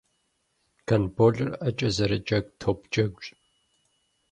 Гандболыр 0.87 1.47
ӏэкӏэ 1.59 1.89
зэрыджэгу 1.95 2.55
топ 2.61 2.79
джэгущ. 2.91 3.25